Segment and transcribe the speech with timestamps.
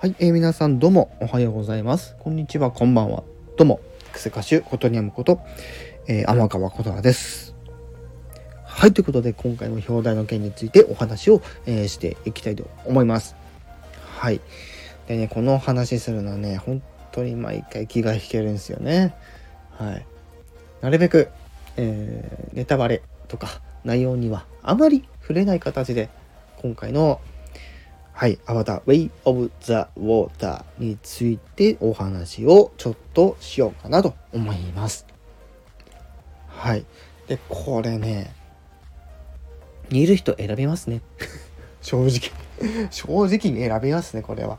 [0.00, 2.14] はい、えー、皆さんどうもおはようございます。
[2.20, 3.24] こんにちは、こんばんは。
[3.56, 3.80] どうも、
[4.12, 5.40] クセ歌手、ことにゃむこと、
[6.06, 7.56] えー、天川ことはです。
[8.62, 13.34] はい、ということで、今回も表題の件についてお話を、えー、していきたいと思います。
[14.20, 14.40] はい。
[15.08, 16.80] でね、この話するのはね、本
[17.10, 19.16] 当に毎回気が引けるんですよね。
[19.72, 20.06] はい。
[20.80, 21.28] なるべく、
[21.76, 26.08] えー、ネタバレとか内容にはあまり触れない形で、
[26.62, 27.20] 今回の
[28.18, 35.06] はい、アバター Way of the Water についてお話をちょっとしようかなと思います。
[36.48, 36.84] はい。
[37.28, 38.34] で、これね、
[39.92, 41.00] 見る人選びますね。
[41.80, 42.90] 正直。
[42.90, 44.58] 正直に選びますね、これは。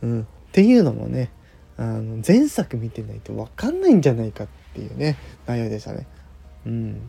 [0.00, 0.20] うん。
[0.22, 1.30] っていうのもね、
[1.76, 6.06] あの、前作見てないとわかんないんじゃないかっていうね、内容でしたね。
[6.64, 7.02] うん。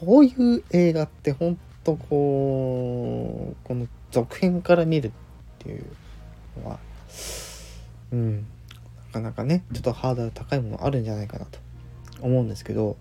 [0.00, 5.10] こういう映画ってほんとこう、この続編から見るっ
[5.58, 5.84] ていう
[6.62, 6.78] のは
[8.12, 8.46] うん
[9.06, 11.58] なかなかねちょっとハードル高いものあるんじゃないかなと
[12.20, 12.96] 思うんですけど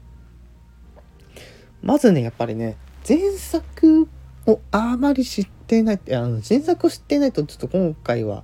[1.83, 4.07] まずねやっぱりね前作
[4.47, 8.43] をあまり知ってないあの前作を知ってないとちょっと今回は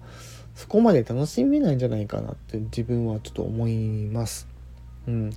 [0.56, 4.48] そこまで楽しめないんじゃないかなって自分はちょっと思います。
[5.08, 5.32] うん。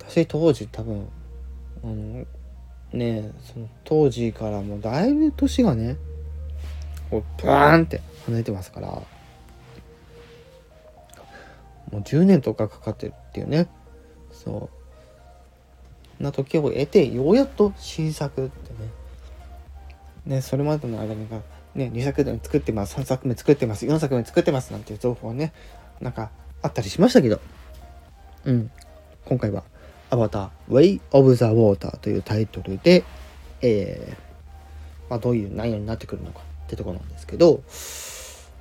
[0.00, 1.08] 私当時多分
[1.84, 2.26] あの
[2.92, 5.96] ねその当時からもだいぶ年がね
[7.10, 8.88] こうバーンって跳ねてますから。
[11.90, 13.68] もう10年とかかかってるっていうね。
[14.32, 14.70] そ
[16.20, 16.22] う。
[16.22, 18.70] な時を得てようやっと新作って
[20.26, 20.36] ね。
[20.36, 21.40] ねそれまでの間にが
[21.74, 22.96] ね2作目作ってます。
[22.96, 23.86] 3作目作ってます。
[23.86, 24.72] 4作目作ってます。
[24.72, 25.52] なんていう情報はね
[26.00, 27.40] なんかあったりしましたけど。
[28.44, 28.70] うん。
[29.24, 29.64] 今回は
[30.10, 33.04] 「アバター Way of the Water」というタイトルで
[33.60, 36.40] えー、まあ、どういう内容になってくるのか。
[36.68, 37.62] ってとこなんですけど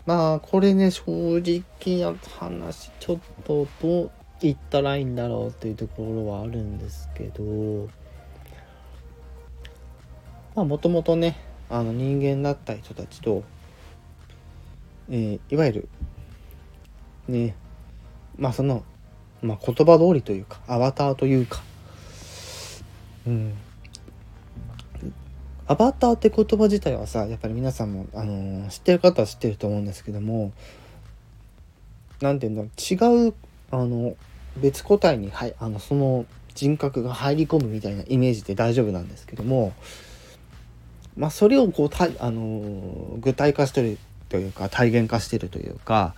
[0.06, 1.04] まあこれね正
[1.40, 7.90] 直な話ちょっとどう言ったらいいんだろうっていうところはあるんですけど
[10.56, 11.38] まあもともとね
[11.70, 13.44] あの人間だった人たちと、
[15.10, 15.90] えー、いわゆる
[17.28, 17.56] ね
[18.38, 18.84] まあその、
[19.42, 21.62] まあ、言葉通りというかアバターというか
[23.26, 23.54] うん。
[25.68, 30.54] アバターって言葉自体はさやっぱり皆さんも、あのー、知ってる方は知ってると思うんですけども
[32.22, 33.34] 何て言うんだろう違う
[33.72, 34.16] あの
[34.56, 39.74] 別個体に、はい、あのその人格が入り込むみたいなイメージで大丈夫なんですけども
[41.18, 43.98] まあそれをこうた、あのー、具体化してる
[44.30, 46.16] というか体現化してるというか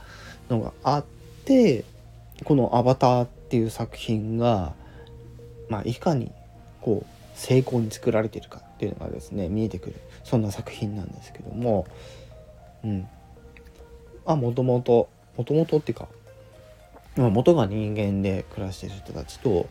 [0.50, 1.06] のがあっ
[1.46, 1.86] て
[2.44, 4.74] この「アバター」っていう作品が、
[5.70, 6.31] まあ、いかに
[6.81, 9.96] こう成功に作られているかっていうのがですね見えてくる。
[10.26, 11.88] そんな作品なんですけども。
[12.84, 13.08] うん。
[14.26, 16.10] あもともともともとっていうか
[17.16, 19.68] 元が人間で暮らしている人たちと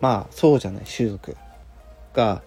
[0.00, 1.36] まあそうじゃない種族
[2.14, 2.42] が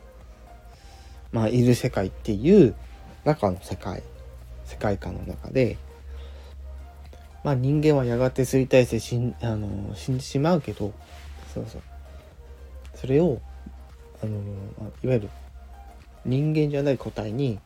[1.31, 2.75] まあいる世界っていう
[3.23, 4.03] 中の世界
[4.65, 5.77] 世界観の中で
[7.43, 10.93] まあ人間はやがて衰退して死んあの死んでしまうけど
[11.53, 11.81] そうそう。
[12.95, 13.39] それを
[14.21, 14.37] あの
[15.03, 15.29] いわゆる
[16.25, 17.59] 人間じゃない個体に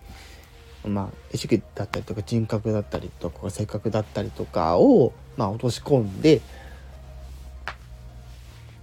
[0.86, 6.42] まあ意識だったりとか人格だったりとか性格だったりとかをまあ落とし込んで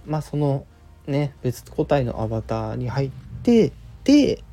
[0.05, 0.65] まあその
[1.05, 3.11] ね別個体のアバターに入っ
[3.43, 3.71] て
[4.03, 4.43] で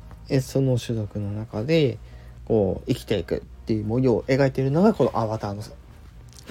[0.41, 1.97] その種族の中で
[2.45, 5.63] こう生きていくっていう模様を描いているのがこのアバターの、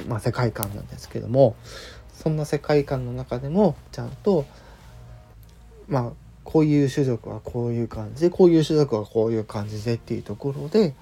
[0.09, 1.55] まあ、世界観なんですけども
[2.13, 4.45] そんな世界観の中でもちゃんと
[5.89, 6.13] まあ
[6.45, 10.95] こういう種族はこういう感じでこういう種族はこういう感じでっていうところで、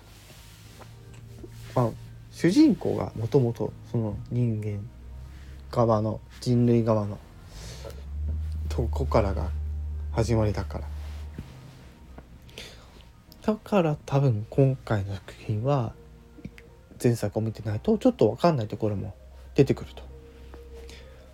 [1.75, 1.91] まあ、
[2.31, 4.81] 主人公がもともとその人間
[5.71, 7.19] 側の人類側の
[8.69, 9.50] とこからが
[10.12, 10.84] 始まりだから
[13.42, 15.92] だから多分今回の作品は
[17.03, 19.15] 前作を見てないとちょっと分かんないところも
[19.54, 20.03] 出てくると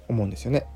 [0.09, 0.67] 思うんですよね。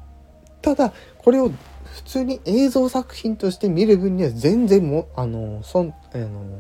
[0.63, 1.51] ただこれを
[1.93, 6.59] 普通に映像作品として見る分には全然もあのそんあの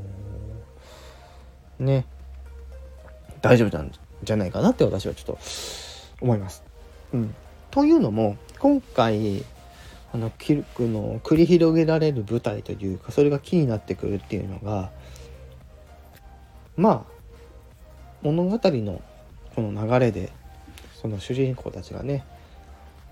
[1.78, 2.04] ね
[3.40, 3.90] 大丈夫なん
[4.22, 5.38] じゃないかなって私はちょっと
[6.20, 6.62] 思います。
[7.12, 7.34] うん、
[7.70, 9.44] というのも今回
[10.12, 14.90] あのキルクの繰り広げられる舞台というかそれが気になってくるっていうのが
[16.76, 17.12] まあ
[18.22, 19.02] 物語の
[19.54, 20.32] この流れで
[20.94, 22.24] その主人公たちがね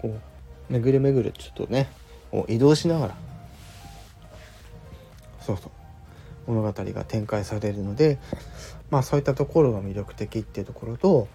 [0.01, 0.21] こう
[0.71, 1.91] 巡る巡るちょっとね
[2.49, 3.17] 移動しながら
[5.41, 5.69] そうそ
[6.47, 8.19] う物語が展開されるので
[8.91, 11.29] まあそういったところが魅力的っていうところと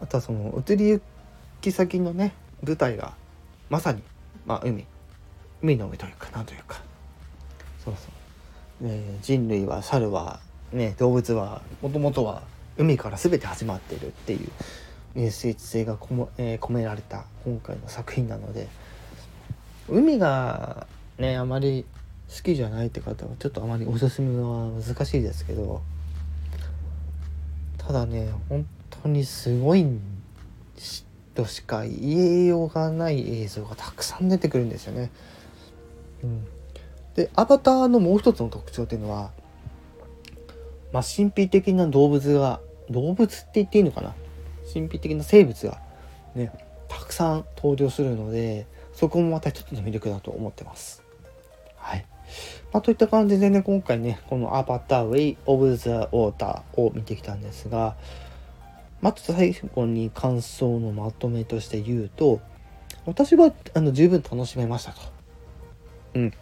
[0.00, 1.02] あとはその移り行
[1.60, 2.32] き先のね
[2.62, 3.14] 舞台が
[3.68, 4.02] まさに、
[4.46, 4.86] まあ、海
[5.62, 6.80] 海の上というかなんというか。
[7.84, 8.08] そうそ
[8.82, 10.40] う、ね、人類は猿は、
[10.72, 12.42] ね、動物はもともとは
[12.76, 14.48] 海から全て始まってるっていう
[15.16, 18.68] メッセージ性がこも、えー、込められた今回の作品なので
[19.88, 20.86] 海が
[21.18, 21.86] ねあまり
[22.28, 25.80] 好きじゃないって方はちょっとあまりおすすめは難しいですけど
[27.78, 28.66] ただね本
[29.02, 29.86] 当にすごい
[31.34, 35.10] としか言えようがない映像がたくさん出てくるんですよね。
[36.24, 36.46] うん、
[37.14, 39.30] でアバターのもう一つの特徴っていうのは、
[40.92, 42.60] まあ、神秘的な動物が
[42.90, 44.14] 動物って言っていいのかな？
[44.72, 45.80] 神秘的な生物が
[46.34, 46.52] ね
[46.88, 51.02] たくさん登場するのでそこもまた一つの魅力だと思ってます。
[51.76, 52.06] はい。
[52.72, 57.94] まあ、といった感じでね、今回ね、このアバターウェイ・オブ・ザ・ウォーターを見てきたんですが、
[59.02, 62.40] まず最後に感想のまとめとして言うと、
[63.04, 65.00] 私はあの十分楽しめましたと。
[66.14, 66.32] うん。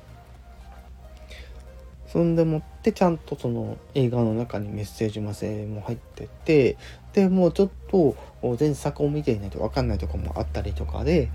[2.14, 6.76] そんでもってちゃんとその映画の中にメッセージませも入ってて
[7.12, 8.14] でもうちょっと
[8.61, 11.28] 前作を見ていないと分かんないとこもあったりとかで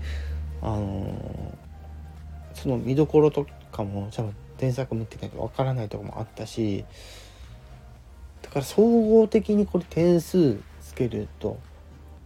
[0.62, 1.58] あの、
[2.54, 6.86] その見どころとかも多分前作見てないと分からないとこもあったし
[8.40, 11.58] だから総合的にこれ点数つけると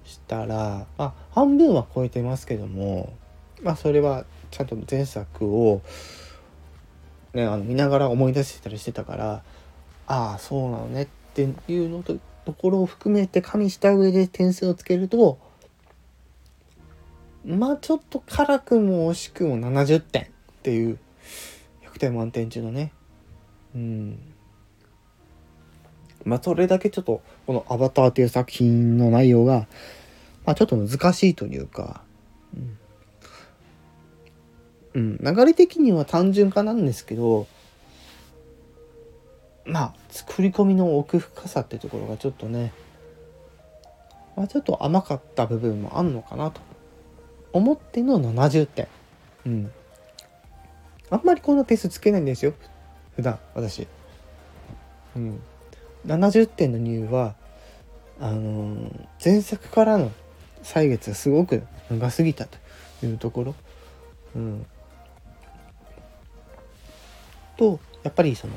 [0.04, 3.12] したら、まあ、半分は超えてますけども、
[3.64, 5.82] まあ、それはちゃんと前作を、
[7.34, 9.42] ね、あの見ながら思い出してたりしてたから
[10.06, 15.38] ああそうなのねっていうのとところを含めて加味した上で点数をつけると
[17.44, 20.26] まあちょっと辛くも惜しくも70点っ
[20.62, 20.98] ていう
[21.94, 22.92] 100点満点中のね。
[23.74, 24.34] うん。
[26.24, 29.66] まあ、それだけちょっと、このアバターという作品の内容が、
[30.46, 32.02] まあ、ちょっと難しいというか、
[32.54, 32.78] うん、
[34.94, 37.46] うん、流れ的には単純化なんですけど、
[39.64, 42.72] まあ、作り込みの奥深さってところがちょっとね、
[44.36, 46.60] まあ、ちょっと甘かった部分もあんのかなと
[47.52, 48.88] 思っての70点。
[49.46, 49.72] うん。
[51.10, 52.54] あんまりこんな点数つけないんですよ。
[53.16, 53.86] 普段、私。
[55.16, 55.40] うん。
[56.06, 57.34] 70点の理由は
[58.20, 60.12] あのー、前作からの
[60.62, 62.58] 歳月がすごく長すぎたと
[63.04, 63.54] いうところ、
[64.36, 64.66] うん、
[67.56, 68.54] とやっぱりその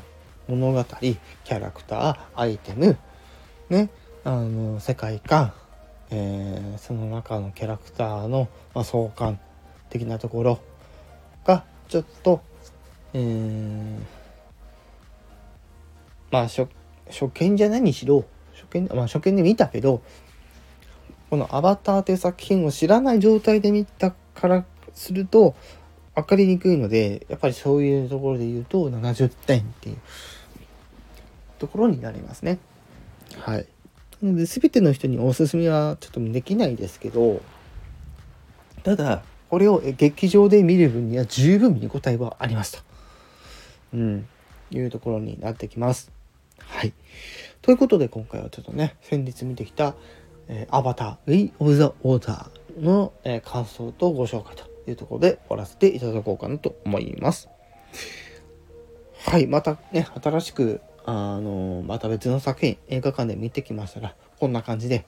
[0.48, 2.98] 物語キャラクターアイテム
[3.70, 3.90] ね
[4.24, 5.54] あの世界観、
[6.10, 9.40] えー、その中のキャラクターの、まあ、相関
[9.90, 10.60] 的なところ
[11.46, 12.42] がちょっと、
[13.14, 14.00] えー、
[16.32, 16.68] まあ初
[17.34, 20.02] 見じゃないにしろ初見,、まあ、初見で見たけど
[21.30, 25.56] この「アバター」という作品を知らない状態で見たからすると
[26.18, 29.98] 分かりにくいのでやっぱりそういうところで言うと70点っていう
[31.60, 32.58] ところになりますね。
[33.38, 33.68] はい。
[34.24, 37.40] なので全ての人におすすめはちょっとできないですけど
[38.82, 39.22] ただ
[39.52, 42.84] これを劇場で見る分には十分見応えはありますと。
[43.94, 44.28] うん。
[44.72, 46.12] いうところになってきます。
[46.60, 46.94] はい。
[47.62, 49.94] ということで今回はちょっとね、先日見てきた、
[50.48, 57.50] えー、アバター、ウェイ・オブ・ザ・オーダーの、えー、感想とご紹介というところで終わらせていただこうかなと思います。
[59.26, 59.48] はい。
[59.48, 65.06] またね、新しく、あの、また別の作品、映画館で見てきましたら、こんな感じで、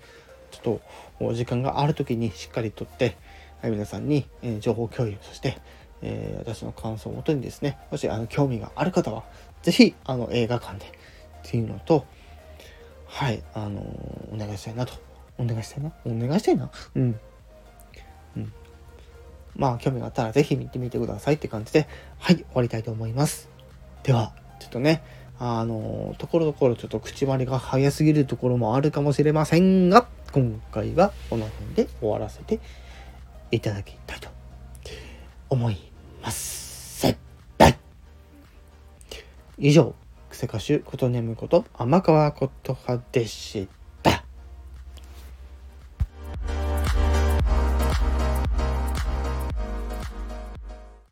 [0.52, 0.82] ちょっと
[1.20, 3.18] お時間がある時にしっかりとって、
[3.62, 5.58] はい、皆さんに、えー、情報共有、そして、
[6.02, 9.24] えー、私の感想をもとにですね、もしあの興味がある方は、
[9.62, 10.90] 是非あの映画館でっ
[11.44, 12.06] ていうのと、
[13.06, 13.82] はい、あの、
[14.32, 14.94] お願いしたいなと。
[15.38, 15.94] お願いしたいな？
[16.06, 16.70] お願いしたいな？
[16.96, 17.20] うん。
[18.38, 18.54] うん。
[19.60, 21.88] まあ、興味があったらぜひ見てみてくださいって感じで、
[22.18, 23.50] はい、終わりたいと思います。
[24.04, 25.04] では、ちょっとね、
[25.38, 32.60] あの、ところどころちょっと口割りが早すぎるところもあるかもしれませんが、今回はこの辺で終わらせて
[33.52, 34.30] いただきたいと
[35.50, 35.78] 思い
[36.24, 36.60] ます。
[39.62, 39.94] 以上、
[40.30, 43.79] クセ歌手ことねむこと天川琴葉でした。